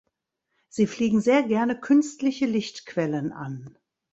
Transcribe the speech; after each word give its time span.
Sie 0.67 0.87
fliegen 0.87 1.21
sehr 1.21 1.43
gerne 1.43 1.79
künstliche 1.79 2.47
Lichtquellen 2.47 3.31
an. 3.31 3.77